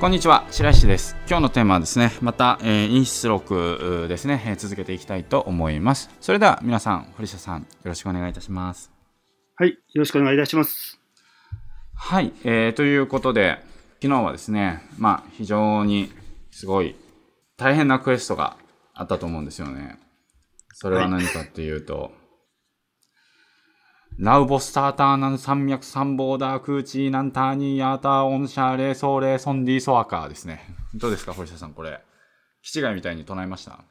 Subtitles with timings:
[0.00, 1.14] こんにちは白石です。
[1.28, 6.08] 今日のテーマはですねまた、えー、陰出録ですね、えー、続けていきたいと思います。
[6.22, 8.90] それでは皆さん堀下さんよろしくお願いいたします。
[9.56, 10.98] はいよろしくお願いいたします。
[11.94, 13.58] はい、えー、ということで
[14.00, 16.10] 昨日はですねまあ非常に
[16.50, 16.96] すごい
[17.58, 18.56] 大変なクエストが
[18.94, 19.98] あったと思うんですよね。
[20.72, 22.12] それは何かっていうと、はい
[24.18, 30.62] ラウボスターターナン山脈三ボーダークーチーナンターニーヤーターオンシャーレーソーレーソンディーソアカーですね。
[30.94, 32.00] どうですか、堀下さん、これ。
[32.62, 33.82] 気違いみたいに唱えました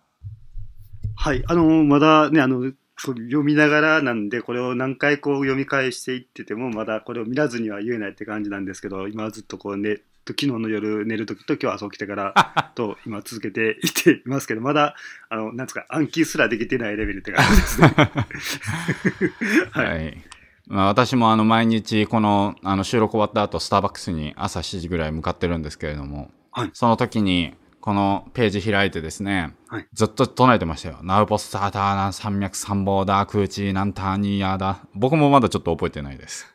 [1.16, 10.02] はい、あの、まだね、あの、読みながらなんで、これを何回こう読み返していってても、まだこれを見らずには言えないって感じなんですけど、今はずっとこうね、
[10.34, 14.96] 昨日の夜寝るときと今日朝起きてから と今続けていっていますけど、まだ、
[15.30, 17.94] あの、なんですか、暗記すらできてないレベルって感じですね。
[19.72, 20.24] はい、はい。
[20.68, 31.00] まあ、私もあの毎日このあの収録終わった後スターバックスに朝7時ぐらい向かってるんですけれども、はい、その時にこのページ開いてですね、はい、ずっと唱えてましたよ。
[31.02, 34.82] ナウポスターターナ山脈三宝だ、空地なんターニーヤーだ。
[34.94, 36.46] 僕もまだちょっと覚えてないです。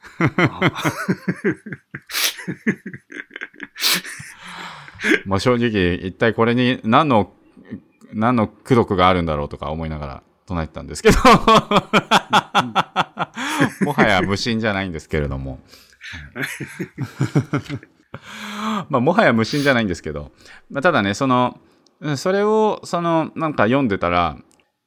[5.24, 7.32] まあ 正直、一体これに何の、
[8.12, 11.18] 何の功徳があるんだろうとか思いながら唱えてたんですけど
[13.80, 15.58] もはや無心じゃないんですけれども。
[18.88, 20.32] まあ、もはや無心じゃないんですけど、
[20.70, 21.58] まあ、ただね、その、
[22.16, 24.36] それを、その、なんか読んでたら、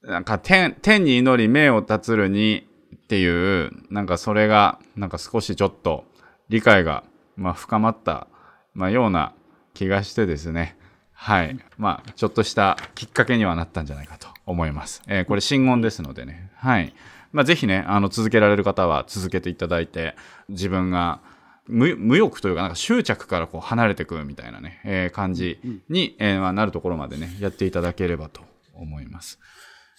[0.03, 6.05] なんか天、天に祈り目を立つるにっていう、なんかそれが、なんか少しちょっと
[6.50, 7.03] 理解が、
[7.36, 8.28] まあ、深まった、
[8.73, 9.33] まあ、ような
[9.73, 10.78] 気がしてですね。
[11.14, 11.58] はい。
[11.78, 15.02] まあ、ちょっとしたきっかけにはなったんじゃないかと思います。
[15.08, 16.52] えー、これ、真言ですのでね。
[16.55, 16.93] はい。
[17.32, 20.16] まあ、ぜひね、あの、続けられる方は続けていただいて、
[20.49, 21.20] 自分が、
[21.67, 28.42] 無欲というか、なんか執着からこう離れていくみたいなね、えー、感じに、えー、まあ、なるところまでね、やっていただければと
[28.73, 29.39] 思います。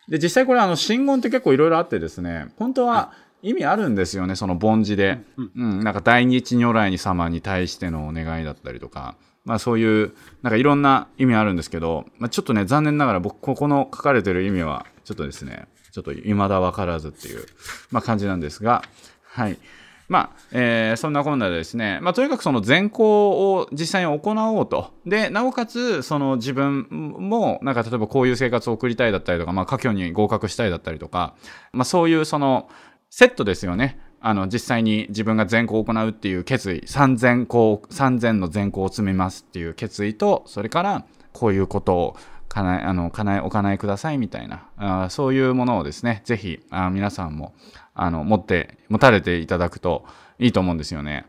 [0.08, 3.12] で、実際これあの、真言って結構いろいろあってですね、本当は
[3.42, 5.18] 意味あるんですよね、その凡字で。
[5.36, 10.12] うん、なんか大日如来に様に対してのお願いだったりとか、まあそういう、
[10.42, 17.44] なんかいろんな意味あるんですけど、まあちょっとね、残念ながら僕、ここの書かれてる意味は、ちょっとですね、ちょっと未だわからずっていう、
[17.90, 18.82] まあ感じなんですが、
[19.24, 19.58] はい。
[20.08, 24.92] まあ、えー、そんなこんなでですね、まあ、とにかくその善行を実際に行おうと。
[25.06, 31.34] で、なおかつ、その自分も、なんか例えばこういう生活を送りたいだったりとか、まあ、家境に合格したいだったりとか、
[31.72, 32.70] まあ、そういうその、
[33.10, 34.00] セットですよね。
[34.20, 42.16] あの、実際に自分が善行を行うっていう決意、3000行、3000の善行を積みますっていう決意と、それから、こういうことを
[42.48, 47.54] 叶え、あの、叶え、お叶えくださいみたいな、あそういうものをですね、ぜひ、あ皆さんも、
[47.98, 50.04] あの、持って、持たれていただくと
[50.38, 51.26] いいと思うんですよね。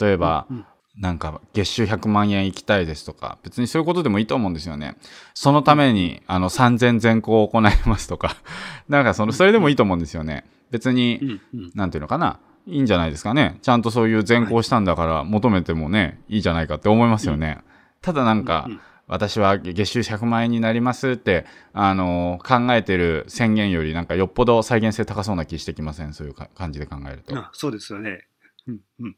[0.00, 0.66] 例えば、うん
[0.98, 4.96] なんか、月収100万円行きたいですとか、別にそういうことでもいいと思うんですよね。
[5.32, 8.36] そのために、あの、3000全校を行いますとか、
[8.90, 10.44] なんかその、それでもいいと思うんですよね。
[10.70, 11.40] 別に、
[11.74, 12.40] なんていうのかな。
[12.66, 13.58] いいんじゃないですかね。
[13.62, 17.58] ちゃんとそういう全校したんだから求めてもね、いいじゃないかって思いますよね。
[18.02, 18.68] ただなんか、
[19.08, 26.12] 私は月収100万円になりますって、あのー、考えてる宣言よりなんかよっぽど再現性高そうな気してきません？
[26.14, 27.36] そういう感じで考えると。
[27.36, 28.26] あそうですよね。
[28.66, 29.16] うんうん。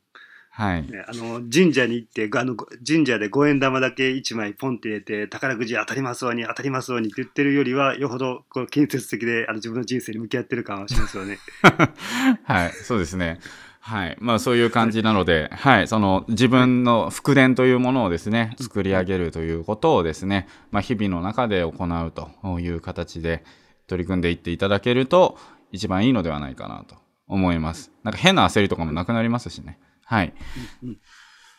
[0.57, 0.83] はい。
[0.83, 2.55] ね、あの、神社に行って、あの、
[2.87, 11.39] 神社で五円玉だけ1枚ポンって入れて、宝くじ当たりますように、当たりますようにって言ってるよりは、よほど、こう、建設的で、あの、自分の人生に向き合ってる感はしますよね。
[12.45, 13.41] はい、そうですね。
[13.87, 14.17] はい。
[14.19, 15.89] まあそういう感じなので、はい。
[15.89, 23.45] その自分の復伝というものをですね、作り上げるということをですね、まあ日々の中で行うという形で
[23.87, 25.37] 取り組んでいっていただけると
[25.71, 26.97] 一番いいのではないかなと
[27.29, 27.93] 思います。
[28.05, 29.79] なんか変な焦りとかもなくなりますしね。
[30.07, 30.33] はい。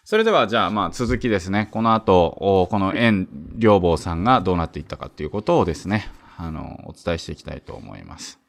[0.03, 1.69] それではじゃあまあ続きですね。
[1.69, 8.39] この後、この円両坊さんがどうなっていったかということをですね、あの、お伝えしていきたいと思います。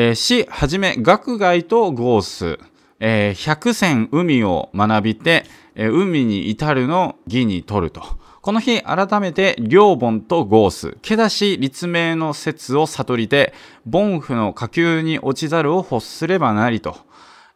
[0.00, 2.60] えー、詩はじめ学外とゴース、
[3.00, 8.00] えー、百戦海を学びて、えー、海に至るの義に取ると。
[8.40, 13.52] この日、改めて、両本とゴース、毛出し立命の説を悟りて、
[13.92, 16.96] 凡夫の下級に落ちざるを欲すればなりと。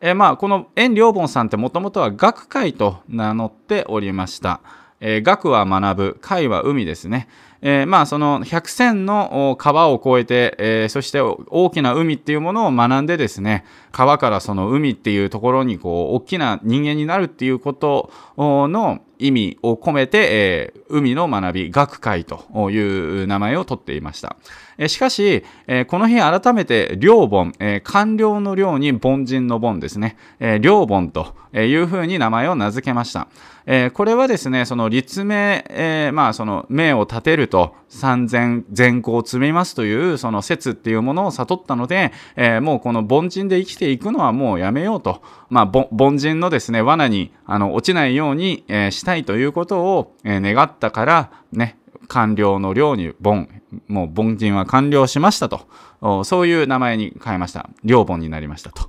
[0.01, 4.63] えー、まあ、この円良本さんってもともとは学会と名乗っておりました。
[4.99, 7.29] えー、学は学ぶ、海は海ですね。
[7.63, 22.79] えー、まあその百戦の川を越えて、えー、そして大きな海っていうものを学んでですね、川からその海っていうところにこう大きな人間になるっていうことの意味を込めて、えー、海の学び学会とい
[23.23, 24.37] う名前を取っていました。
[24.79, 33.29] えしかし、えこの日改めて両本、え官僚の寮に凡人の凡ですね、え両本というふうに名前を名付けました。
[33.67, 51.79] えこれはですね、その立命、えまあその命を立てると三千善行を積みますというその説っていうものを悟ったので、えもうこの凡人で生きていくのはもうやめようと、まあ凡人のですね、罠にあの落ちないように、えしたいということを、え願ったからね、
[52.09, 53.47] 官僚の寮に凡、
[53.89, 57.69] もう凡人は完了しましたと、そういう名前に変えました。
[57.85, 58.89] 寮凡になりましたと。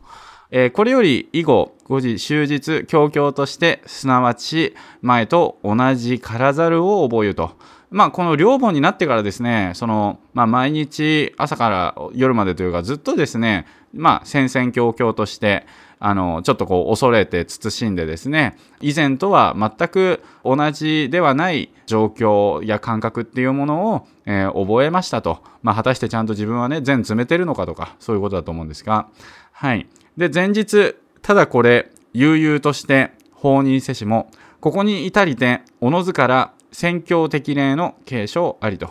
[0.56, 7.58] えー、これより以後、5時終日、強々として、すなわち前と同じからざるを覚えると。
[7.94, 15.68] まあ、この両本になってからですね、その、まあ、毎日朝から夜までというか、ずっとですね、まあ、戦々恐々として、
[16.00, 25.44] あの、ちょっとこう恐れて慎んでですね、以前とは全く同じではない状況や感覚っていうものを、えー、覚えましたと。
[25.62, 29.08] まあ、果たしてちゃんと自分はね、全詰めてるのかとか、そういうことだと思うんですが、
[29.52, 29.88] はい。
[30.18, 34.32] で、前日、ただこれ、悠々として、放任せしも、
[34.62, 38.90] ここに至りて、おのずから宣教的例の継承ありと。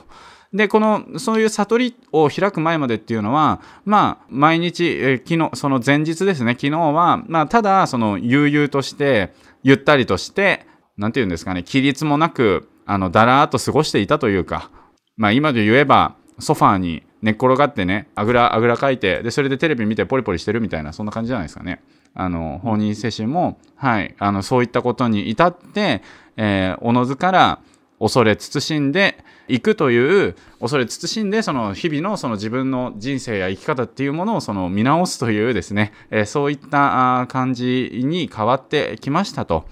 [0.54, 9.32] で、この、そういう悟りを開く前までっていうのは、まあ、毎日、昨日、その前日ですね、昨日は、まあ、ただ、その、悠々として、
[9.62, 10.66] ゆったりとして、
[10.98, 14.70] なんて言うんですかね、規律もなく、あの、だらーっと過ごしていたというか、
[15.16, 21.82] まあ、今で言えば、ソファーに寝っ転がってね、あぐら、あぐらかいて、で、それでテレビ見てポリポリしてるみたいな、そんな感じじゃないですかね。
[22.14, 26.02] あの、放任精神も、はい、あの、そういったことに至って、
[26.36, 27.60] えー、おのずから、
[28.02, 39.64] 恐れ慎んでいくという恐れ慎んでその日々のその自分の人生や生き方っていうものをその見直すというですね、えそういった感じに変わってきましたと。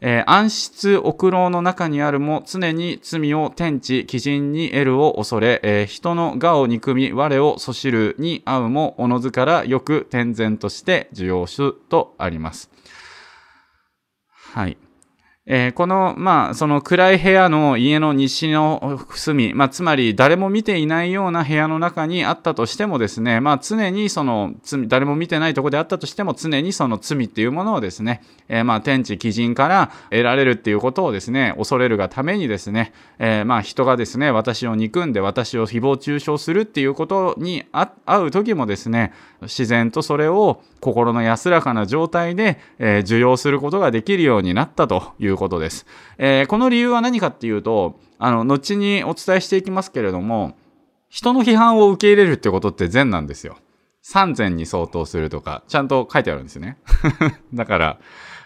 [0.00, 12.70] えー、暗室屋楼の中にあるも常に罪を天地基人に得るを恐れ、えー、人の我を憎み我をそしるに合うもおのずからよく天然として受容種とあります。
[14.30, 14.78] はい。
[15.50, 37.88] えー、この、まあ、その暗い部屋の家の西の隅、まあ、つまり誰も見ていないような部屋の中にあったとしてもですね、まあ、常にその罪、誰も見てないとこであったとしても、常にその罪っていうものをですね、えー、まあ、天地基人から得られるっていうことをですね、恐れるがためにですね、えー、まあ、人がですね、私を憎んで私を誹謗中傷するっていうことに会
[38.22, 45.86] う時もですね、自然とそれを心の安らかな状態で、え、受容することができるようになったということです。
[46.18, 50.56] えー、この理由は何かっていうと、あの、後にお伝えしていきますけれども、
[51.08, 53.56] 人の批判を受け入れるってことって善なんですよ。
[54.02, 56.78] 三善に相当するとか、ちゃんと書いてあるんですね。
[57.54, 57.98] だから、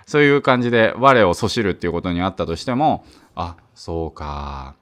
[0.06, 3.04] そういう感じで我をそしるっていうことにあったとしても、
[3.34, 4.76] あ、そうか、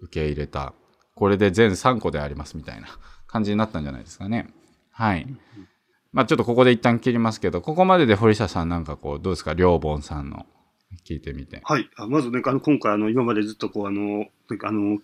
[0.00, 0.74] 受け入れた。
[1.14, 2.88] これで全3個でありますみたいな
[3.26, 4.48] 感じになったんじゃないですかね。
[4.90, 5.26] はい。
[6.12, 10.46] まあちょっとここで一旦切りますけど、ここまでで堀下さんなんかこう、どうですか、両本さんの
[11.04, 11.60] 聞いてみて。
[11.64, 11.88] はい。
[11.96, 14.26] あまずね、あの、今回あの、今までずっとこう、あの、
[14.62, 15.00] あの、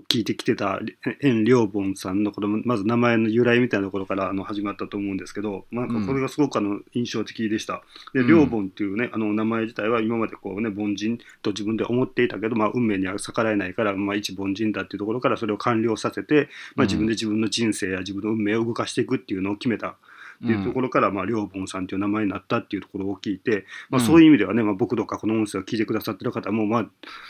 [0.00, 0.80] 聞いてきてた
[1.22, 7.82] 円良凡さんのこのまず名前の由来みたいなところからあの始まったと思うんですけど、まあ、なんかこれがすごくあの印象的でした。
[8.12, 19.96] で良凡っていうねあの名前自体は今までこうね凡人と自分で思っていたけど、まあ、運命には逆らえないから、まあ、一凡人だっていうところからそれを完了させて、まあ、自分で自分の人生や自分の運命を動かしていくっていうのを決めた。
[20.44, 26.86] っていうところから、まあ、両凡さんという名前になったっていうところを聞いて、まあ、そういう意味ではね、まあ、僕とかこの音声を聞いてくださってる方も、まあ、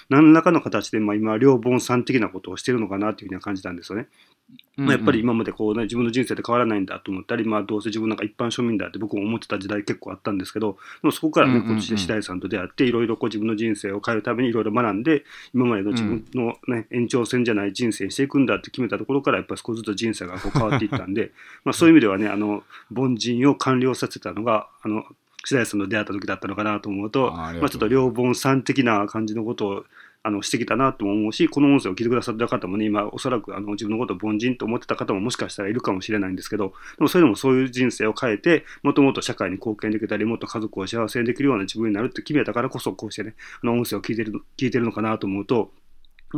[0.09, 4.09] 何らかの形で、まあ、今、両凡さん的なことをしてるのかなというふうには感じたんですよね。
[4.77, 21.33] まあ、やっぱり今までこう、ね、自分の人生で変わらないんだと思ったり、まあ、どうせ自分なんか一般庶民だって僕も思ってた時代結構あったんですけどでもそこからね今年で白井さんと出会っていろいろこう自分の人生を変えるためにいろいろ学んで今までの自分の、ね、延長線じゃない人生にしていくんだって決めたところからやっぱり少しずつ人生がこう変わっていったんで
[21.65, 22.63] まあそういう意味ではねあの
[22.97, 25.05] 凡人を完了させたのがあの
[25.45, 29.85] 白井さんと出会った時だったのかなと思うとまあ、ちょっと両凡さん的な感じのことを
[30.27, 45.71] あのしてきたなと思うし、この音声を聞いてくださった方もね、今、おそらくあの自分のことを凡人と思ってた方ももしかしたらいるかもしれないんですけど、でもそれでもそういう人生を変えて、もっともっと社会に貢献できたり、もっと家族を幸せにできるような自分になるって決めたからこそ、こうしてね、あの音声を聞いてる聞いてるのかなと思うと、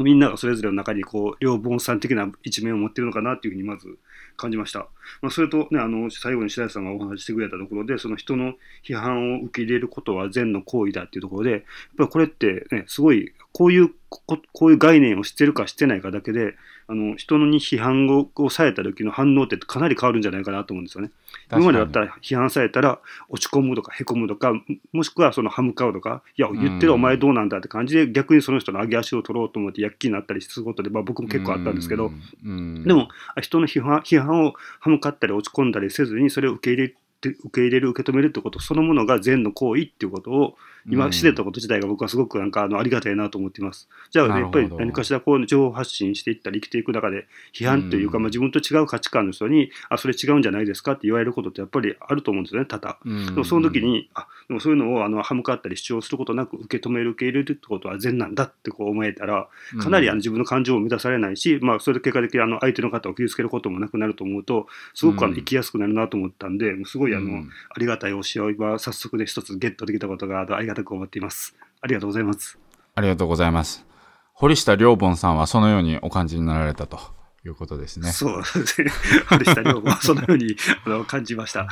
[0.02, 3.98] みんながそれぞれの中にこう両盆さん的な一面を持ってるのかなっていうふうにまず
[4.36, 4.88] 感じました。
[5.20, 8.54] まあ、それとね、あの、最後に白石さんがお話ししてくれたところで、その人の
[8.86, 11.60] 批判を受け入れることは善の行為だっていうところで、やっ
[11.98, 16.54] ぱりこれってね、すごいこういうここういう概念を知ってるか知ってないかだけで
[16.90, 21.10] あの人に批判ををされた時の反応ってかなり変わるんじゃないかなと思うんですよね。
[21.52, 24.54] 今までだったら批判されたら落ち込むとかへこむとか
[24.92, 32.10] もしくはその歯向かうとかいや言ってるお前どうなんだって感じで逆にその人の上げ足を取ろうと思って躍起になったりすることで、まあ、僕も結構あったんですけど
[32.42, 33.08] でも
[33.42, 40.56] 人の批判批判を歯向かったり落ち込んだりせずにそれを受け入れ受け入れる受け止めるってことそのものが善の行為っていうことを
[40.90, 43.88] 今知れたこと自体が僕はすごくなんかあのありがたいなと思っています。
[44.10, 53.26] じゃあ、ね、やっぱり何かしらこう情報発信していったり生きていく中で批判というか、まあ、自分と違う価値観の人にあそれ違うんじゃないですかって言われることってやっぱりあると思うんですよね多々。
[53.26, 59.48] でもその時にあでもそういうのをあの歯向かったり主張することなく受け止める受け入れるってことは善なんだってこう思えたら
[59.80, 71.54] かなりあの自分の感情を乱されないし、まあ、それで結果的にあの相手の方を傷つけることもなくなると思うとすごくあの生きやすくなるなと思ったんですごいあの、ありがたい教えを今早速で一つゲットできたことがありがたく思っています。
[71.80, 72.58] ありがとうございます。
[72.94, 73.86] ありがとうございます。
[74.32, 76.98] 堀下良凡さんはそのようにお感じになられたと
[77.44, 78.10] いうことですね。
[78.12, 78.90] そうですね。
[79.28, 80.56] 堀下良凡はそのように
[80.86, 81.66] あの感じました。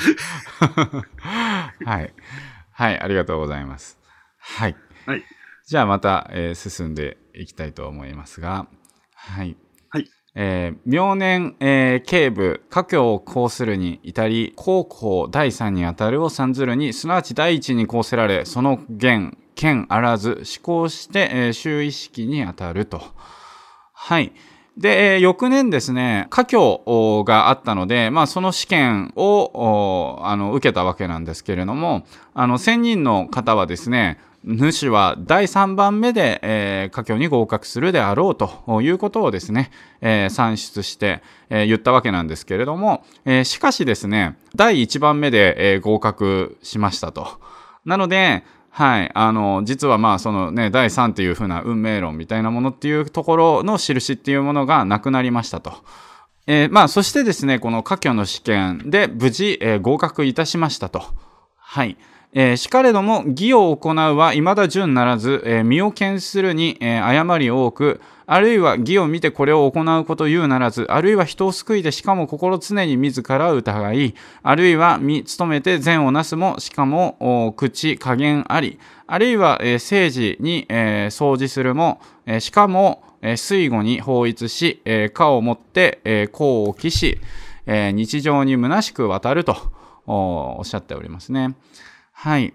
[1.85, 2.15] はい。
[2.73, 3.99] はい、ありがとうございます。
[4.39, 4.77] はい。
[5.07, 5.25] はい、
[5.67, 8.67] じゃあまた、えー、進んでいきたいと思いますが、
[9.15, 9.57] はい。
[10.39, 23.01] えー、明年、えー、警部、家境をこうするに至り、高校第三にあたるを参ずるに、すなわち第一にこうせられ、その言、剣あらず、思考して、えー、周意識にあたると。
[23.95, 24.35] はい。
[24.77, 47.41] で、えー、翌年ですね、家境があったので、まあ、その試験を、あの、受けたわけなんですけれども、あの、1000人の方はですね、主は第3番目で、えー、家境に合格するであろうということをですね、えー、算出して、えー、言ったわけなんですけれども、え、しかしですね、第1番目で、え、合格しましたと。
[47.85, 49.11] なので、はい。
[49.15, 55.73] あの、実はまあ、そのね、第3っていうふうな運命論みたいなものっていうところの印っていうものがなくなりましたと。
[56.47, 61.03] え、まあ、そしてですね、この家境の試験で無事、え、合格いたしましたと。
[61.57, 61.97] はい。
[62.33, 87.21] えー、しかれども義を行うは未だ順ならず、えー、身を見するに、えー、誤り多くあるいは義を見てこれを行うこと言うならずあるいは人を救いでしかも心常に自ら疑いあるいは身努めて善をなすもしかも口加減ありあるいは、えー、政治に、えー、掃除するも、えー、しかも、えー、水後に法律し、えー、家をもって、えー、功を期し、
[87.67, 89.57] えー、日常に虚しく渡ると
[90.07, 91.55] おっしゃっておりますね。
[92.19, 92.55] はい。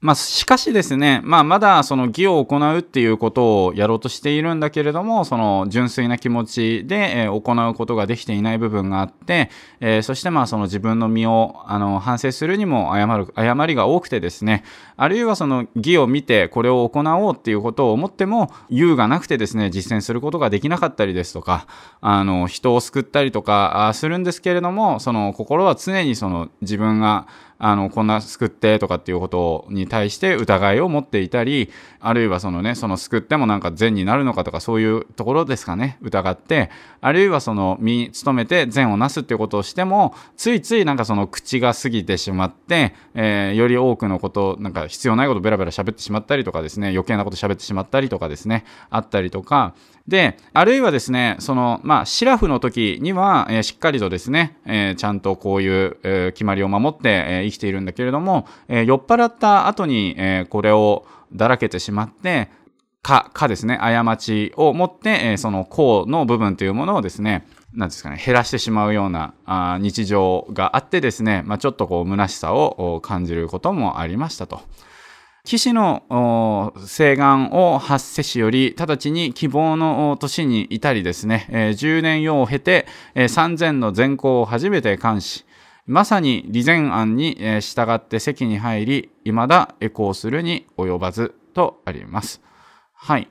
[0.00, 14.62] まあ、しかしですね、まあ、まだその義を行うっていうことをやろうとしているんだけれども、その純粋な気持ちで、え行うことができていない部分があって、え、そしてまあその自分の身をあの反省するにも誤る、誤りが多くてですね、
[14.96, 21.66] あるいはその義を見てこれを行おうっていうことを思っても、優がなくてですね、実践することができなかったりですとか、
[22.00, 27.26] あの、人を救ったりとかするんですけれども、その心は常にその自分が
[27.58, 31.70] あの、こんな救ってとかっていうことに対して疑いを持っていたり、
[32.00, 36.70] あるいはそのね、その救ってもなんか善になるのかとかそういうところですかね、疑って、
[37.00, 49.74] あるいはその身に努めて善をなすっていうことをしても、ついついなんかその口が過ぎてしまって、えー、より多くのこと、なんか必要ないことベラベラ喋ってしまったりとかですね、余計なこと喋ってしまったりとかですね、あったりとか、
[50.06, 62.50] で、あるいはですね、その、まあ、シラフの時には、えー、しっかりとですね、えー、ちゃんとこういう、えー、決まりを守って、えー、生きているんだけれども、えー、酔っ払った後に、えー、これをだらけてしまって、
[63.00, 74.60] か、かですね、過ちを持って、えー、その項の部分というものをですね、なんですかね、減らしてしまうようなあ日常があってですね、まあ、ちょっとこう、虚しさを感じることもありましたと。
[75.44, 85.44] 騎士の請願を発せしより、直ちに希望の年に至りですね、えー、10年用を経て、えー、3000の善行を初めて監視。
[85.86, 92.40] まさに利前案に従って席に入り、未だエコーするに及ばずとあります。
[92.94, 93.28] はい。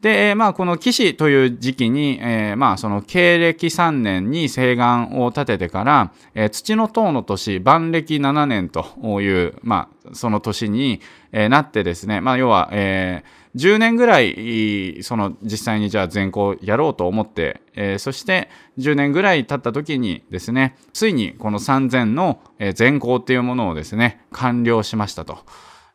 [0.00, 11.00] で、まあ、この騎士という時期に、えー、まあ、その経歴3年に請願を立ててから、えー、土の塔の年、万暦7年という、まあ、その年に、
[11.32, 22.40] えー、なってですね、まあ、要は、えー、10年ぐらい、その実際にじゃあ全校やろうと思って、えー、そして10年ぐらい経った時にですね、ついにこの3000の
[22.74, 25.40] 全校っていうものをですね、完了しましたと。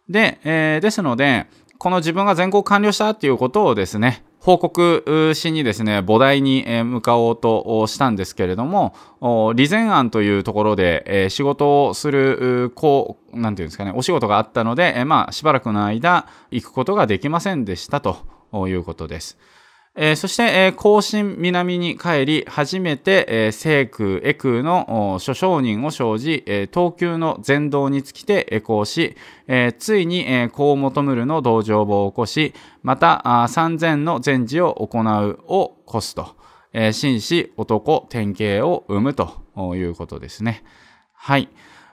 [0.10, 1.48] で、えー、ですので、
[1.78, 8.94] この自分が全校完了したっていうことをですね、報告しにですね、母題に向かおうとしたんですけれども、
[9.56, 18.18] 利前案というところで仕事をする、こう、なんていうんですかね、お仕事があったので、まあ、しばらくの間、行くことができませんでしたと
[18.68, 19.38] いうことです。
[19.98, 29.16] えー、そして、えー、甲信南に帰り、初めて、えー、聖空、エ空の諸商人を生じ、えー、東急の全道につきてエコーし、
[29.48, 36.36] えー、ついに、えー、甲本村の道場を起こし、また、三千の禅事を行うを起こすと、
[36.74, 40.64] えー、紳士、男、典型を生むということですね。
[41.14, 41.48] はい。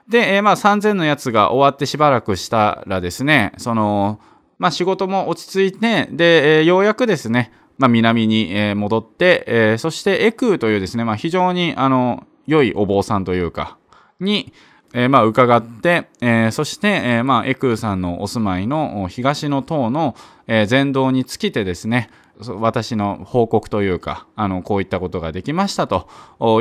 [0.09, 4.19] で、えー、まあ3000のやつが終わってしばらくしたらですね、その、
[4.59, 13.77] まあ仕事も落ち着いて、で、えー、ようやくですね、まあ、南に戻って、えー、そしてエクーというですね、まあ、非常にあの良いお坊さんというか、
[14.19, 14.53] に、
[14.93, 20.15] えー、まあ伺って、えー、そして、えー、まあエクーさんのお住まいの東の塔の、
[20.47, 22.09] えー、禅道に尽きてですね、
[22.51, 26.07] 私の報告というか、あの、こういったことができましたと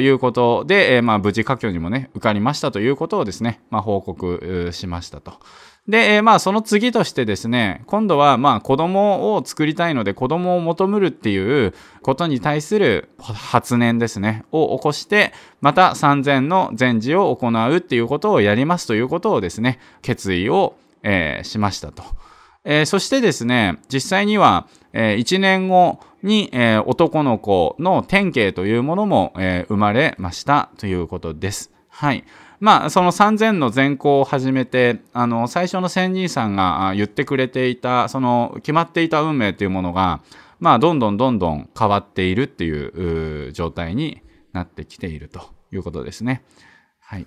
[0.00, 5.34] いうことで、えー、まあ無事科挙にもね、受かりましたということをですね、まあ報告しましたと。
[5.88, 22.04] で、えー、まあその次としてですね、今度はまあ子供を作りたいので子供を求むるっていうことに対する発念ですね、を起こして、また3000の禅事を行うっていうことをやりますということをですね、決意を、えー、しましたと。
[22.64, 31.72] えー、そしてですね、実際には、えー、1年後に、えー、男の子の典型というものも、えー、生まれましたということです。
[31.88, 32.24] はい。
[32.60, 40.20] まあ、その3000の全校を始めて、あの、最初の仙人さんが言ってくれていた、その、決まっていた運命というものが、
[40.60, 46.44] まあ、どんどんどんどん変わっているっていう状態になってきているということですね。
[47.00, 47.26] はい。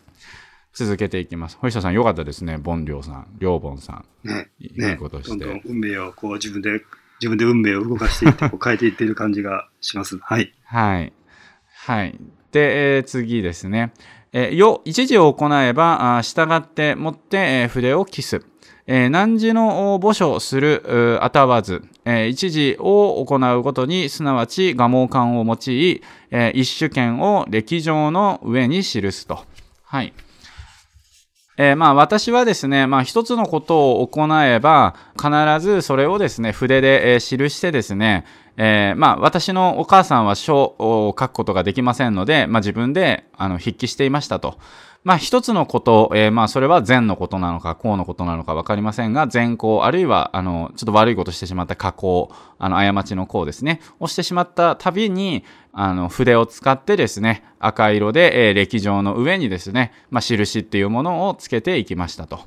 [0.76, 1.58] 続けていきます。
[1.60, 2.58] 堀下さん、よかったですね。
[2.58, 4.28] ボンリョウさん、リョウボンさん。
[4.28, 4.50] ね。
[4.60, 5.30] いいことして。
[5.30, 6.82] どんどん運命をこう自分で、
[7.22, 10.18] 自分で運命を動かしていって、こう変えていっている感じがします。
[10.18, 10.54] はい。
[10.66, 11.14] はい。
[11.86, 12.20] はい。
[12.52, 13.94] で、えー、次ですね。
[14.34, 18.46] えー、よ、一時を行えば、従ってもって、えー、筆をキス。
[18.88, 26.02] えー、何時の墓所する、あたわず、えー、一時を行うごとに、すなわち、蒲毛感を用い、
[26.32, 29.40] えー、一種権を歴上の上に記すと。
[29.84, 30.14] はい。
[31.58, 38.26] えー、まあ私はですね、まあ一つのことを行えば、必ずそれをですね、筆で、えー、記してですね、
[38.58, 44.58] えー、まあ、私のお母さんは書を書くことができませんので、まあ、自分で、あの、筆記していましたと。
[45.06, 62.40] まあ、一つのこと、えー、まあ、それは善のことなのか、こうのことなのかわかりませんが、善行、あるいは、あの、ちょっと悪いことしてしまった加工、あの、過ちのこうですね、をしてしまったたびに、あの、筆を使ってですね、赤色で、えー、歴上の上にですね、まあ、印っていうものをつけていきましたと。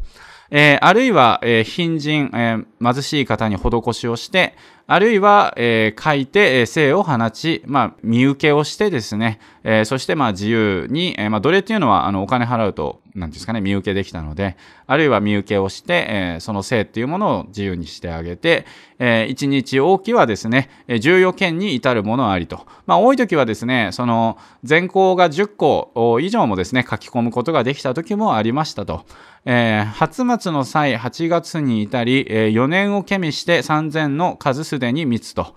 [0.51, 4.55] えー、あるいは、えー、貧人、えー、貧しい方に施しをして、
[4.91, 18.65] あるいは、えー、書いて、えー、生を放ち、まあ、見受けをしてですね、えー、そして、まあ、自由に、えー、まあ、奴隷っていうのは、あの、お金払うと、なんですかね、見受けできたので、あるいは見受けをして、えー、その生っていうものを自由にしてあげて、
[18.99, 22.65] えー、一日大きはですね、重要件に至るものありと。
[22.87, 29.05] まあ、多い時はですね、その、全校が10校以上もですね、書き込むことができた時もありましたと。
[29.45, 35.55] えー、初末の際、8月に至り、えー、年をけみして3000の数すでに密と。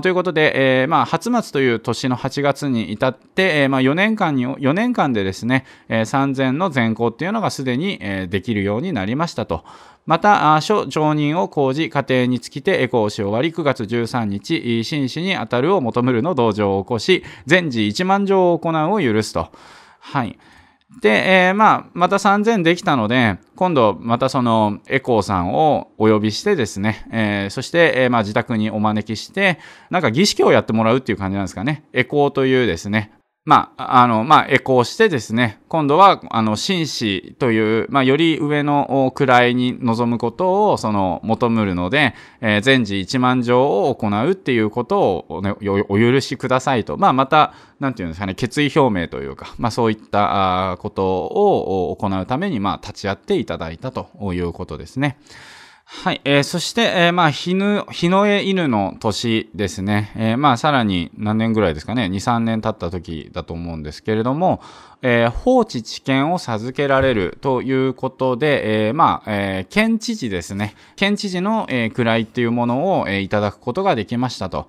[0.00, 9.62] ということで、えー、まあ、初末という年の8月に至って、えー、まあ、4年間に、4年間でですね、えー、3000の全行っていうのがすでに、え、できるようになりましたと。
[10.06, 19.50] また、諸常任を講じ、家庭につきてエコーし終わり、9月13日、紳士に当たるを求めるの道場を起こし、全治1万条を行うを許すと。
[20.00, 20.38] はい。
[21.00, 29.58] で、えー、まあ、また3000できたので、今度またそのエコーさんをお呼びしてですね、えー、そして、えー、まあ自宅にお招きして、
[29.90, 31.84] なんか儀式をやってもらうっていう感じなんですかね。
[31.92, 33.12] エコーというですね、
[33.44, 46.96] まあ、あの、まあ、エコーしてですね、今度は、あの、紳士という、まあ、より上の位に臨むことを、その、求むるので、えー、全治1万条を行うっていうことを、ね、お許しくださいと。
[46.96, 55.18] まあ、また、なんていうんですかね、決意表明というか、まあ、そういったことを行うために、まあ、立ち会っていただいたということですね。
[55.86, 56.20] はい。
[56.24, 60.12] えー、そして、えー、まあ、日の、日の絵犬の年ですね。
[60.16, 62.04] えー、まあ、さらに何年ぐらいですかね。
[62.06, 64.62] 2、3年経った時だと思うんですけれども、
[65.02, 70.74] えー、放置知見を授けられるということで、えー、まあ、えー、県知事ですね。
[70.96, 74.68] 県知事の、えー、位っていうものを、えー、いただくことができましたと。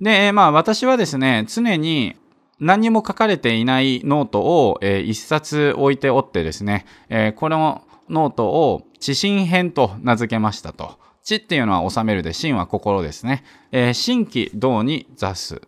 [0.00, 2.16] で、えー、まあ、私はですね、常に、
[2.58, 10.98] 何も書かれていないノートを、えー、一冊置いておってですね、えー、このノートを治心編と名付けましたと。
[11.22, 13.44] 治っていうのは治めるで、心は心ですね。
[13.72, 15.60] えー、心気道に座す。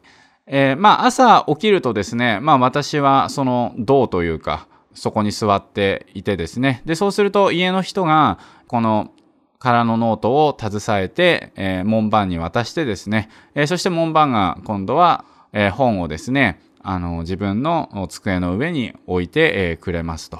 [0.46, 6.82] えー、まあ朝起きるとですね、まあ私はその道というか、そこに座っていてですね。
[6.84, 9.10] で、そうすると家の人が、この
[9.58, 20.38] 空のノートを携えて、えー、門番に渡してですね、えー、そして門番が今度は、えー、本をですね、あの、自分の机の上に置いて、えー、くれますと。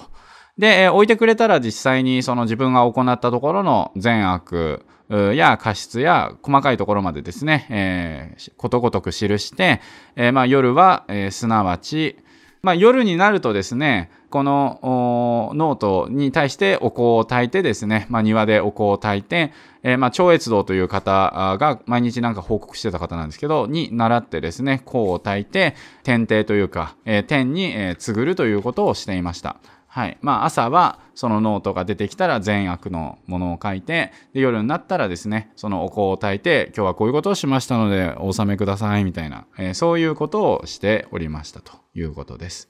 [0.58, 9.80] で、えー、置いてくれたら実際にその自分が行ったところの善悪や過失や細かいところまでですね、えー、ことごとく記して、
[10.16, 12.18] えー、まあ夜は、え、すなわち、
[12.60, 29.56] まあ夜になるとですね、このノートに対してお香を焚いてですね、まあ、庭でお香を焚いて、えー、まあ、超越道という方が毎日なんか報告してた方なんですけど、に習ってですね、香を焚いて、天帝というか、えー、天に、えー、告ぐるということをしていました。
[29.90, 30.18] はい。
[30.20, 42.68] まあ、朝はそのノートが出てきたら善悪のものを書いて、で夜になったらですね、そのお香を焚いて、今日はこういうことをしましたので、お納めください、みたいな、えー、そういうことをしておりましたということです。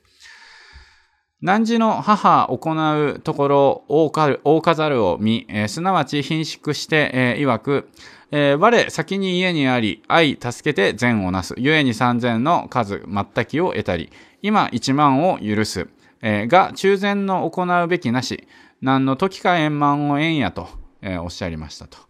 [1.42, 4.10] 汝の母行うところ大
[4.60, 7.90] 飾るを見、えー、すなわち貧縮して、えー、曰く、
[8.30, 11.54] えー、我先に家にあり、愛助けて善をなす。
[11.56, 14.10] 故に三千の数、全きを得たり、
[14.42, 15.88] 今一万を許す。
[16.22, 18.46] えー、が、中禅の行うべきなし、
[18.80, 20.68] 何の時か円満を縁やと、
[21.02, 22.08] えー、おっしゃりましたと。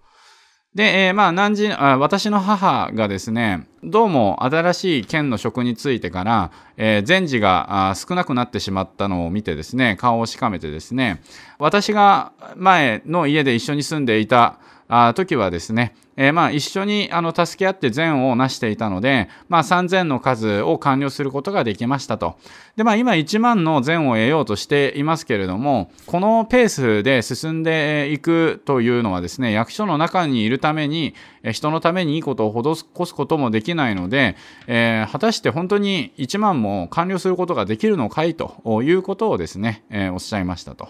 [0.74, 11.22] で、えー、まあ、何あ、私の母がですね、どうも新しい県の職についてから、えー、前時が少なくなってしまったのを見てですね、顔をしかめてですね、
[11.58, 22.38] 私が前の家で一緒に住んでいたあ時はですね、えー、まあ一緒にあの助け合って善を成していたので、まあ3000の数を完了することができましたと。
[22.76, 31.14] で、まあ今1万の善を得ようとしていますけれども、このペースで進んでいくというのはですね、役所の中にいるために、
[31.52, 40.88] 人のためにいいことを施すこともできないので、えー、果たして本当に1万も完了することができるのかいということをですね、えー、おっしゃいましたと。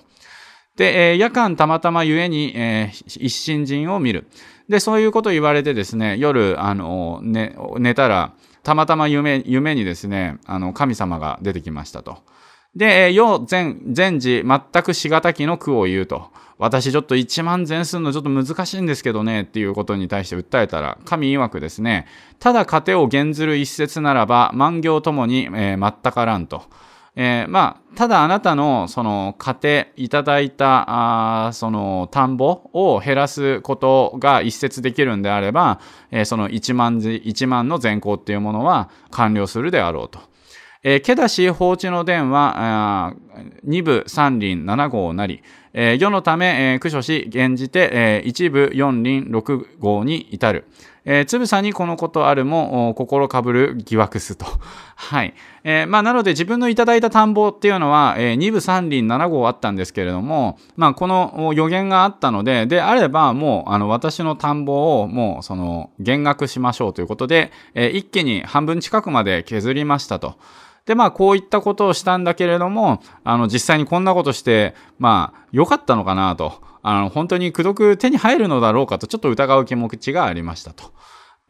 [0.78, 4.28] で、えー、夜間たまたまゆえに、えー、一心人を見る。
[4.68, 12.18] で、そういうことを言われてですね、夜、あの、ね、寝たら、たまたま夢、夢にですね、あの、神様が出てきましたと。
[12.76, 16.30] で、世全、全時、全くしがたきの句を言うと。
[16.58, 22.06] 私ちょっと1万全するのちょっと難しいんですけどね、っていうことに対して訴えたら、神曰くですね、
[22.38, 26.62] ただ糧を減ずる一節ならば、万行ともに、えー、全からんと。
[27.20, 35.80] えー、まあ、ただあなたの、その、家庭いただいた、あその、田んぼを減らすことが一説できるんであれば、
[36.12, 40.20] えー、その1万、1万の善行っていうものは完了するであろうと。
[40.84, 43.14] えー、けだし放置の伝は、
[43.64, 50.64] 二部三輪七号なり、えー、世のため、えー、駆除し、現じて、えー、一部四輪六号に至る。
[51.10, 54.44] えー、つぶさにこのことあるも、心かぶる疑惑すと。
[54.94, 55.32] はい。
[55.64, 70.34] えー、まあ、なので自分のいただいた田んぼっていうのは、えー、2部3輪7号あったんですけれども、まあ、この予言があったので、であれば、もう、あの、私の田んぼを、もう、その、減額しましょうということで、えー、一気に半分近くまで削りましたと。
[70.88, 76.62] で、まあ、こういったことをしたんだけれども、あの、実際にこんなことして、まあ、良かったのかなと。
[76.82, 80.94] あの、本当に口説手に入るのだろうかと、ちょっと疑う気持ちがありましたと。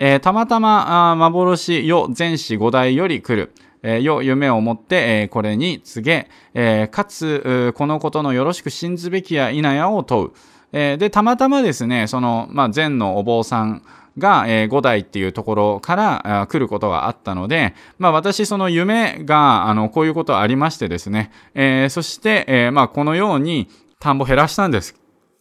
[0.01, 3.55] えー、たまたま、あ幻よ前史五代より来る。
[3.85, 10.31] えー、よ夢を持って、えー、これに告げ、えー、かつ、このことのよろしく信ずべきや否やを問う。
[10.73, 13.85] えー、で、たまたまですね、その、まあ、前のお坊さん
[14.19, 23.69] が、えー、五代っていうところから来ることがあったので、まあ、私、その夢が、あの、こういうことありましてですね、えー、そして、えー、まあ、このように、
[24.01, 24.95] 田んぼ減らしたんです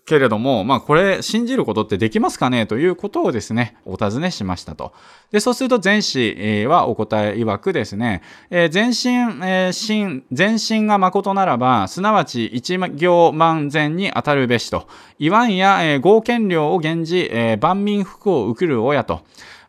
[0.07, 4.93] けれども、まあこれ信じることってできますかねということをですね、お尋ねしましたと。
[5.31, 14.87] で、そうすると前子はお答え曰くですね、えー、前身、えー、進、前身が誠ならば、すなわち一行万全に当たるべしと。
[15.19, 19.23] 言わんや、えー、合憲料を減じ、えー、万民服を受ける親と。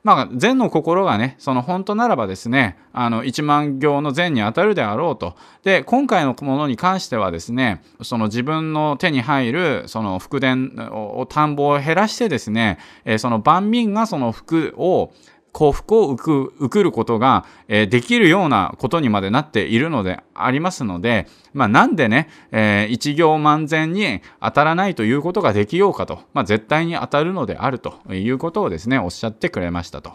[0.09, 5.37] まあ、善の心がね、その本当ならばですね、あの、1万行の善に当たるであろうと。
[5.65, 15.13] で、今回のものに関してはですね、その自分の手に入る、その福田を、田んぼを減らしてですね、えその万民がその福を、
[15.53, 30.13] 幸福を受くることが、えー、できるようなことにまでなっているのでありますので、まあ、なんでね、えー、一行万全に当たらないということができようかと、まあ、絶対に当たるのであるということをですね、おっしゃってくれましたと。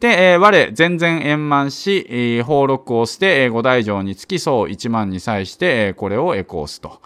[0.00, 7.00] で、えー、我、全然円満し、えー、法録をして、えー、五大乗につきそう一万に際して、えー、これをエコーすと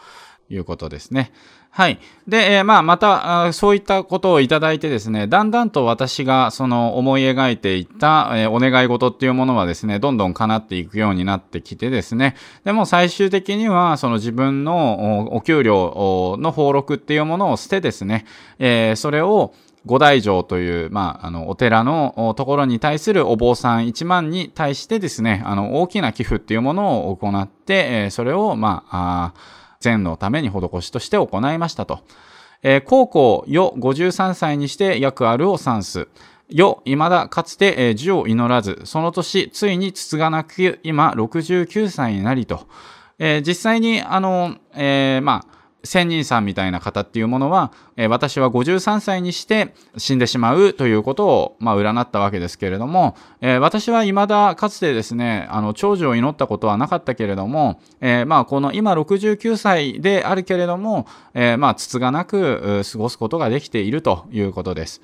[0.48, 1.32] いうことですね。
[1.72, 2.00] はい。
[2.26, 18.26] で、えー、まあ、また、そういったことをいただいてですね、だんだんと私がその思い描いていた、えー、お願い事っていうものはですね、どんどん叶っていくようになってきてですね、でも最終的には、その自分のお給料の登録っていうものを捨てですね、
[18.58, 19.54] えー、それを、
[19.86, 32.00] 五大城という、まあ、あの、お寺のところに対するお坊さん1万に対してですね、あの、大きな寄付っていうものを行って、えー、それを、まあ、あ善のために施しとして行いましたと。
[32.62, 36.08] えー、高校、よ53歳にして約あるを算す。
[36.50, 42.66] よ、未だかつて、えー、を祈らず、その年、ついにつつがなく、今、69歳になりと。
[43.18, 45.49] えー、実際に、あの、えー、まあ、
[45.82, 65.00] 仙人さんみたいな方っていうものは、えー、私は53歳にして死んでしまうということを、まあ、占ったわけですけれども、えー、私は未だかつてですね、あの、長寿を祈ったことはなかったけれども、えー、まあ、この今69歳であるけれども、えまあ、つつがなく過ごすことができているということです。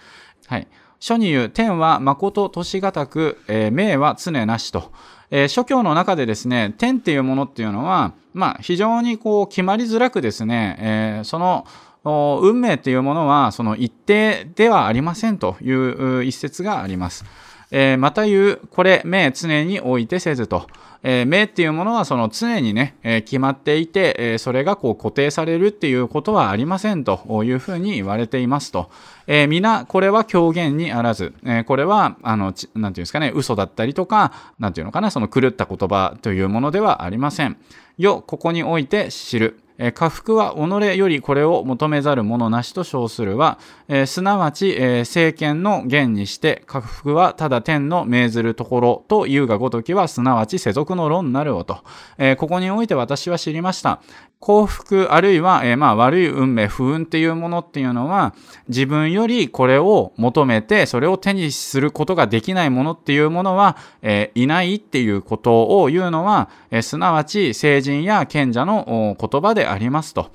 [0.46, 0.68] はい。
[0.98, 4.92] 書に言う、天は誠年がたく、え、命は常なしと。
[5.30, 11.66] え、諸教の中でですね、天っていうものっていうのは、まあ、非常にこう決まりづらくですね、えー、その
[12.05, 17.25] 運命というものはその一定ではありませんという一説があります。
[17.70, 20.66] えー、また言う、これ、命常に置いてせずと。
[21.02, 28.90] えー、命っていうものはその常にね、えー、決まっていて、えー、それがこう固定されるっていうことはありませんというふうに言われていますと。
[29.29, 37.57] えー、皆、これは狂言にあらず、えー、これは、あの、なんていうんですかね、嘘だったりとか、なんていうのかな、その狂った言葉というものではありません。
[37.98, 39.61] よ、ここにおいて知る。
[39.78, 43.58] え下腹は己よりこれを求めざる者なしと称するは、
[43.88, 51.82] えー、すなわち、えー、政権の言にして下腹はただ天の命ずるところというがごときはすなわち世俗の論なるをと、
[52.18, 54.00] えー、ここにおいて私は知りました。
[54.38, 58.35] 幸福あるいは、えー、まあ悪い運命不運っていうものっていうのは
[58.68, 70.31] 自分よりこれを求めてそれを手にすることができないものっていうものは、えー、いないっていうことを言うのは、えー、すなわち成人や賢者の言葉でありますと。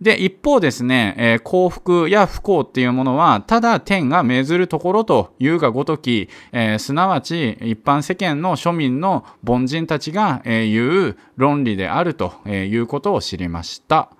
[0.00, 14.10] で、一方ですね、えー、幸福や不幸っていうものは、ただ天が命ずるところというがごとき、えー、すなわち一般世間の庶民の凡人たちが、えー、言う論理であるということを知りました。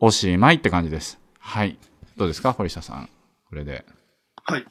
[0.00, 1.18] おしまいって感じです。
[1.38, 1.78] はい。
[2.16, 3.08] どうですか、堀下さん。
[3.48, 3.84] これで。
[4.44, 4.64] はい。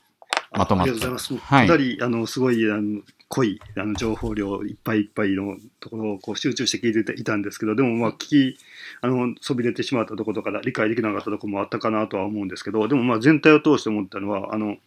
[0.54, 0.92] まとまった。
[0.92, 1.46] ありがとうございます。
[1.46, 1.68] はい。
[1.68, 3.02] かなり、あの、すごい、あの、
[3.34, 8.18] 濃いあの情報量いっぱいいっぱいのところをこう集中して聞いていたんですけどでもまあ聞
[8.54, 8.58] き
[9.02, 14.78] あのそびれてしまったところとか理解できなかったところもあったかなとは思うんですけどでもまあ全体を通して思ったのはあの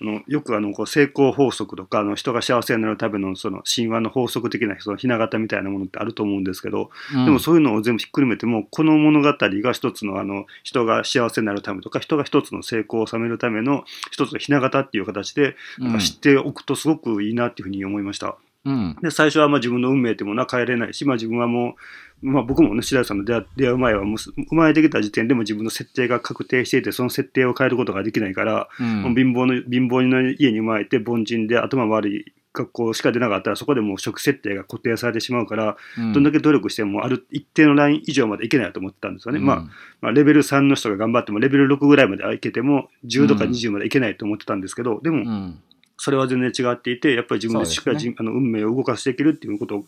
[0.00, 18.36] あのよくあのこう成功法則とかあの人が幸せになるためのその神話の法則的なその雛形みたいなものってあると思うんですけど、うん、でもそういうのを全部ひっくるめてもこの物語が一つのあの人が幸せになるためとか人が一つの成功を収めるための一つの雛形っていう形でなんか知っておくとすごくいいなっていうふうに思いました。
[18.64, 21.74] うん、で最初はまあ自分の運命ってものは変えれないし、まあ、自分はもう、
[22.22, 39.56] まあ、僕もね白井さんの出会う前はもう生まれてきた時点でも自分の設定が確定していてその設定を変えることができないから、うん、貧乏の貧乏の家に生まれて凡人で頭悪い学校しか出なかったらそこでもう職設定が固定されてしまうから、うん、どんだけ努力してもある一定のライン以上までいけないと思ってたんですよね、うん、まあ、
[40.00, 45.54] まあレベル3の人が頑張ってもレベル6ぐらいまでいけても10とか20までいけないと思ってたんですけど、でも、
[46.02, 49.84] それは全然違っていて、やっぱり自分でしっかり、ね、あの運命を動かしていけるっていうことを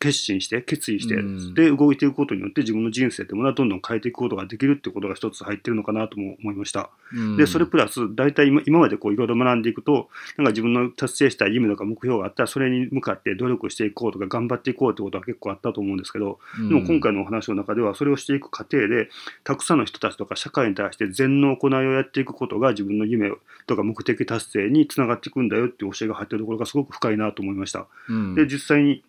[0.00, 1.16] 決心して、決意して、
[1.52, 6.88] で、動いていくことによって自分の人生ってものはどんどん変えていくことができるっていうことが一つ入ってるのかなとも思いました。
[7.36, 19.10] で、それプラス、大体今今までこういろいろ学んでいくと、なんか自分の達成したい夢とか目標があったら、それに向かって努力していこうとか頑張っていこうってことは結構あったと思うんですけど、でも今回のお話の中では、それをしていく過程で、
[19.44, 23.30] たくさんの人たちとか社会に対して善の行いをやっていくことが自分の夢
[23.66, 27.86] とか目的達成につながっていくんだよっていう教えが入ってるところがすごく深いなと思いました。
[28.08, 29.02] うん、で実際に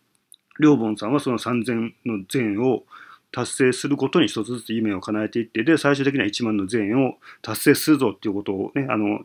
[0.60, 2.84] 両本さんはその3000の善を
[3.32, 9.20] 達成することに一つずつ夢を叶えていってで最終的には1万の善を達成するぞっていうことをねあの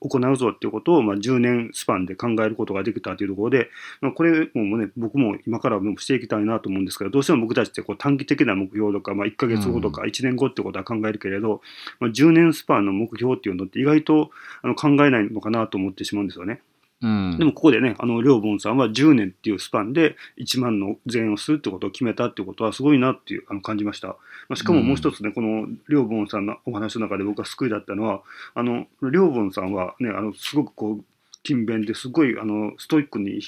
[0.00, 3.68] 行うぞっていうことを、まあ、10年スパンで考えることができたというところで、
[4.00, 11.60] まあ、これもね僕も今からしていきたいなと思うんですけどどうしても僕たちってこう短期的な目標とか、まあ、1ヶ月後とか1年後ってことは考えるけれど、うん、
[12.00, 14.30] まあ、10年スパンの目標っていうのって意外と
[14.62, 16.62] あの考えないのかなと思ってしまうんですよね。
[17.00, 24.08] うん、でもここでね、あの、りょうぼんさんは10年っていうスパンで1万の善をするってことを決めたってことはすごいなっていうあの感じました。
[24.08, 24.16] ま
[24.50, 28.22] あ、しかももう一つね、このりょうぼんさんのお話の中で僕が救いだったのは、
[28.54, 31.04] あの、りょうぼんさんはね、あの、すごくこう、
[31.44, 33.40] 勤勉ですごいあのストイックに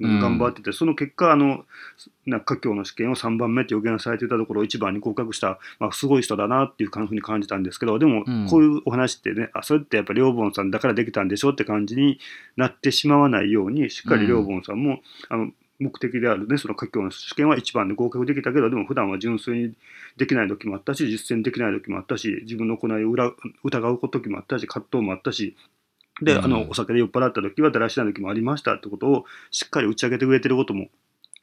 [0.00, 1.64] 頑張ってて、うん、その結果あの
[2.26, 12.18] な家教の試験を3番目って予言されていたところを1番に合格した、まあ、すごい人だなっていうふうに感じたんですけどでもこういうお話ってね、うん、あそれってやっぱり良凡さんだからできたんでしょって感じに
[12.56, 19.74] なってしまわないようにしっかり良凡さんも、あの目的であるね、その家教の試験は1番で合格できたけど、でも普段は純粋に
[20.16, 23.10] できない時もあったし、実践できない時もあったし、自分の行いを
[23.64, 25.56] 疑う時もあったし、葛藤もあったし、
[26.22, 30.88] で、あの、お酒で酔っ払った時はだらしない時もありましたってことをしっかり打ち上げてくれてることも、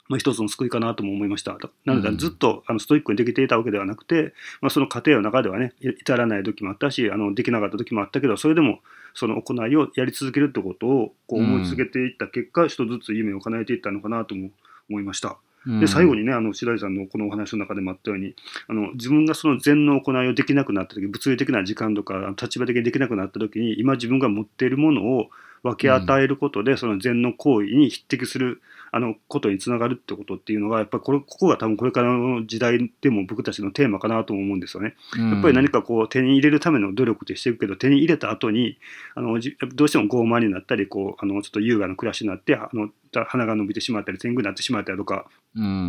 [0.08, 1.58] まあ、一つの救いかなとも思いました。
[1.86, 8.80] なので、ずっとあのストイックにできていたわけではなくて、まあ、その過程の中ではね、至らない時もあったし、あの、できなかった時もあったけど、それでも、
[9.14, 14.52] その行いをやり続けるってことをこう思い続けていった結果、一つずつ夢を叶えていったのかなとも
[14.90, 15.38] 思いました。
[15.66, 18.36] で最後にね、あの白井さんのこのお話の中でもあったように、
[18.68, 25.30] あの自分がその禅の行いをできなくなった時、物理的な時間とか立場的にできなくなった時に、今自分が持っているものを
[25.64, 28.62] 分け与えることで、その禅の行為に匹敵する
[28.94, 34.96] あのことにつながるってことっていうのが、やっぱりこれここが多分これからの時代でも僕たちのテーマかなと思うんですよね。
[35.18, 38.78] やっぱり何かこう手に入れるための努力ってしていくけど、手に入れた後に
[39.16, 39.40] あの
[39.76, 42.90] どうしても傲慢になったりこうあのちょっと優雅な暮らしになってあの
[43.28, 45.26] 鼻が伸びてしまったり天狗になってしまったりとか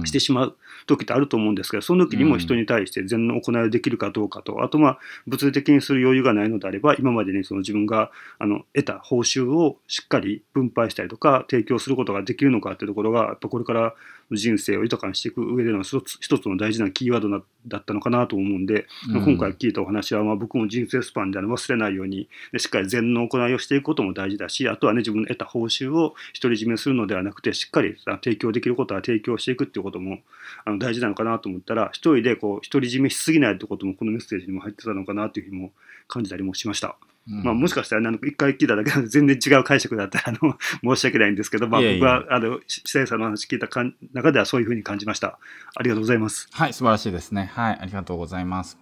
[0.04, 0.56] してしまう
[0.86, 13.94] 時ってあると思うんですけど、その時にも人に対して善の行いをできるかどうかと、あとまあ物理的にする余裕がないのであれば今までにその自分があの得た報酬をしっかり分配したりとか提供することができるのかっていうところがやっぱこれから
[14.30, 30.18] 人生を豊かにしていく上での一つ一つの大事なキーワードだったのかなと思うんで、うん、今回聞いたお話はまあ僕も人生スパンで忘れないようにしっかり善の行いをしていくことも大事だしあとはね自分の得た報酬を独り占めするのではなくてしっかり提供できることは提供していくっていうことも
[30.64, 35.72] あの大事なのかなと思ったら一人でこう独り占めしすぎないってこともこのメッセージにも入ってたのかなというふうにも
[36.08, 36.96] 感じたりもしました。
[37.26, 40.58] まあ、もしかしたら、一回聞いただけで全然違う解釈だったら、あの、
[40.96, 45.38] 申し訳ないんですけど、まあ、僕は、あの、視線さんの話聞いたかん中ではそういうふうに感じました。
[45.74, 46.48] ありがとうございます。
[46.52, 47.50] はい、素晴らしいですね。
[47.54, 48.78] はい、ありがとうございます。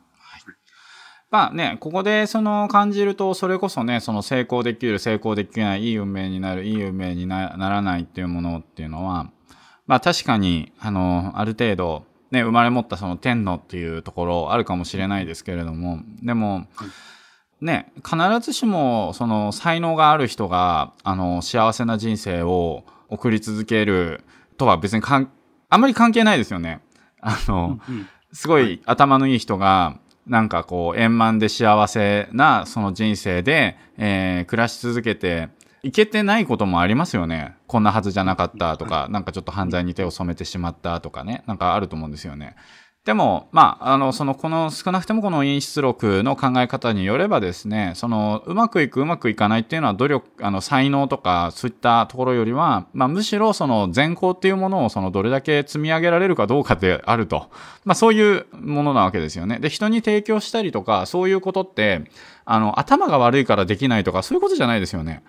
[1.31, 9.31] まあね、ここでその感じると、それこそね、その成功できる、成功できない、いい運命になる、いい運命にならないっていうものっていうのは、
[9.87, 16.67] まあ確かに、あの、ある程度、ね、生まれ持ったその天のっていうところあるかもしれないですけれども、でも、
[17.61, 24.25] ね、必ずしもその才能がある人があの幸せな人生を送り続ける
[24.61, 25.31] とは別にかん
[25.71, 26.81] あんまり関係ないですよね。
[27.21, 35.49] あの、うんうん、すごい頭のいい人がなんかこう円満で幸せなその人生で、えー、暮らし続けて
[35.83, 37.57] いけてないこともありますよね。
[37.67, 42.55] こんなはずじゃなかったとか、なんかちょっと犯罪に手を染めてしまったとかね、なんかあると思うんですよね。
[43.07, 57.49] でも、まあ、あの、その、この、少なくてもこの因出録の考え方によればですね、その、うまくいく、うまくいかないっていうのは努力、あの、才能とか、そういったところよりは、まあ、むしろその、善行っていうものを、その、どれだけ積み上げられるかどうかであると。
[57.87, 59.61] まあ、そういうものなわけですよね。
[59.61, 62.03] で、人に提供したりとか、そういうことって、
[62.45, 65.23] あの、頭が悪いからできないとか、そういうことじゃないですよね。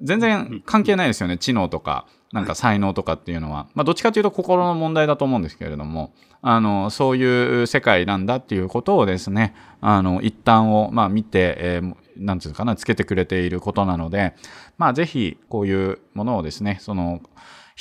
[0.00, 1.38] 全然関係ないですよね。
[1.38, 3.66] 知能とか、なんか才能とかっていうのは。
[3.74, 6.14] まあ、どっちかというと心の問題だと思うんですけれども。
[6.40, 14.34] あの、そういう世界なんだっていうことをですね、あの、一旦を、まあ見て、えー、なんていうかな、つけてくれていることなので、
[14.78, 17.20] まあぜひ、こういうものをですね、その、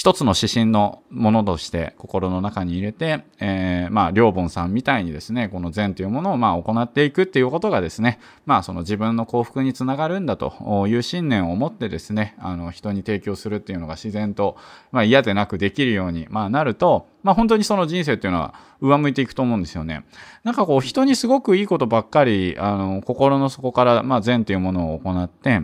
[0.02, 14.58] 一つの指針のものとして心の中に入れて、えー、まあ、良凡さんみたいにですね、この善というものをまあ行っていくっていうことがですね、まあ、その自分の幸福につながるんだという信念を持ってですね、あの、人に提供するっていうのが自然と、
[14.92, 20.04] まあ、嫌でなくできるように、まあ、なると、まあ、本当にその人生っていうのは上向いていくと思うんですよね。
[20.44, 25.62] なんかこう、人にすごくいいことばっかり、あの、心の底から、まあ、善というものを行って、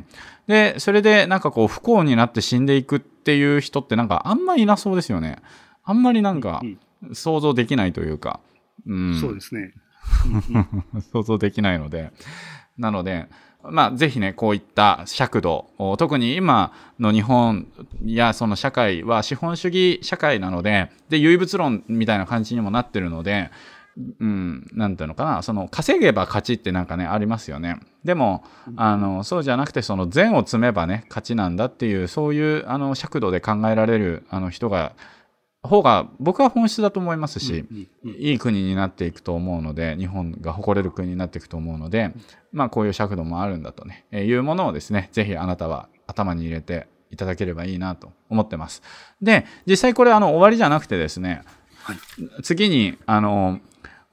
[0.48, 5.38] で、それでなんかこう不幸になって死んでいくっていう人ってなんかあんまりいなそうですよね。
[5.84, 6.62] あんまりなんか
[7.14, 8.40] 想像できないというか。
[8.86, 9.74] うん、そうですね。
[11.12, 12.12] 想像できないので。
[12.78, 13.28] なので、
[13.64, 17.68] まあ、ぜひね、こういった尺度、特に今の日本
[18.06, 23.50] やその社会は資本主義社会なので、で、唯物論みたいな感じにもなってるので、
[24.20, 27.80] うん、なんていうのかな、その稼げば勝ちってなんかね、ありますよね。
[28.04, 28.44] でも、
[28.76, 34.94] あの、そうじゃなくて、その善を積めばね、勝ちなんだっていう、そういう、あの、尺度で考えられる、あの人が、
[35.64, 37.66] 方が僕は本質だと思いますし、
[38.04, 42.14] いい国になっていくと思うので、日本が誇れる国になっていくと思うので、
[42.52, 48.82] まあこういう尺度もあるんだとね、えいうものをですね、ぜひあなたは頭に入れていただければいいなと思ってます。
[49.22, 51.42] で、実際これあの終わりじゃなくてですね、
[51.84, 51.98] はい、
[52.44, 53.60] 次に、あの、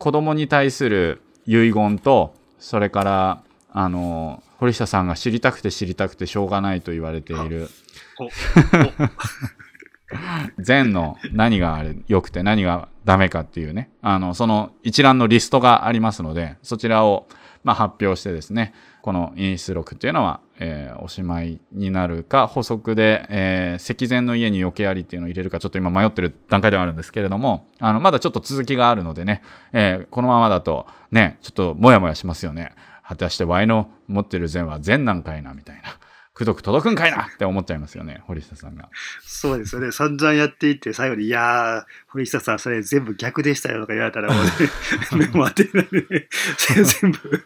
[0.05, 3.43] 子供に対する遺言と、それから、
[3.73, 7.71] あの、堀下さんが知りたくて知りたくてしょうがないと言われている、
[8.21, 8.29] おお。
[10.61, 17.27] 禅の何があれ良くて何がダメかっていうね、あの、その一覧のリストがありますので、そちらを、
[17.63, 29.43] まあ、発表してですね、この因出録っていうのは、えーおしまいになるか、補足で、えー石前の家に余計ありっていうのを入れるか、ちょっと今迷ってる段階ではあるんですけれども、あの、まだちょっと続きがあるのでね、
[29.73, 32.73] えーこのままだと、ね、ちょっともやもやしますよね。
[33.07, 35.83] 果たして Y の持ってる善は善なんかいな、みたいな。
[36.35, 38.89] くどく届くんかいなって思っちゃいますよね、堀下さんが。
[39.23, 39.93] そうですよね。
[39.93, 44.51] 散々やっていって、最後に、いやー、堀下さん、それ全部逆でしたよとか言われたら、もうね、
[45.17, 47.45] 目も当てな全部、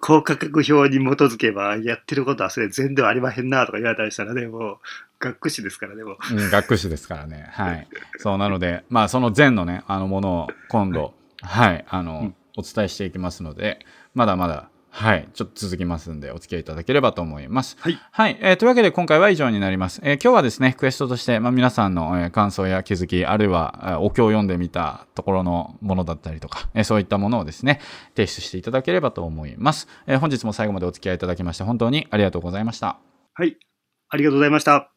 [0.00, 4.78] 高価格表に基づけば、やってることはそれ全ではありまへんなとか言われたりしたらね、もう、
[5.18, 6.34] 学士ですからね、もう。
[6.34, 7.48] うん、学士ですからね。
[7.52, 7.88] はい。
[8.18, 17.78] そう、なので、まあ、その禅のね、あのものを今度、はい、あの、うんお伝えしていきますので、まだまだ、はい、ちょっと続きますんで、お付き合いいただければと思います。
[17.80, 17.98] はい。
[18.10, 20.00] はい、えーというわけで今回は以上になります。
[20.04, 27.80] えー今日はですね、クエストとして、まあ、皆さんの、えー感想や気づき、あるいは、えーお経を読んでみたところのものだったりとか、えーそういったものをですね、
[28.14, 29.88] 提出していただければと思います。
[30.06, 32.98] えー本日も最後までお付き合いいただきまして、本当にありがとうございました。
[33.32, 33.56] はい。
[34.10, 34.92] ありがとうございました。